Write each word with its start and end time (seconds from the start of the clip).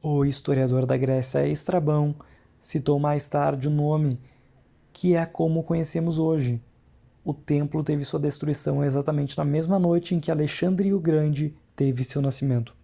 o 0.00 0.24
historiador 0.24 0.86
da 0.86 0.96
grécia 0.96 1.44
estrabão 1.48 2.14
citou 2.62 3.00
mais 3.00 3.28
tarde 3.28 3.66
o 3.66 3.70
nome 3.72 4.16
que 4.92 5.16
é 5.16 5.26
como 5.26 5.58
o 5.58 5.64
conhecemos 5.64 6.20
hoje 6.20 6.62
o 7.24 7.34
templo 7.34 7.82
teve 7.82 8.04
sua 8.04 8.20
destruição 8.20 8.84
exatamente 8.84 9.36
na 9.36 9.44
mesma 9.44 9.76
noite 9.76 10.14
em 10.14 10.20
que 10.20 10.30
alexandre 10.30 10.94
o 10.94 11.00
grande 11.00 11.52
teve 11.74 12.04
seu 12.04 12.22
nascimento 12.22 12.76